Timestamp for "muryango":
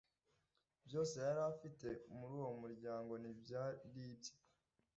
2.61-3.11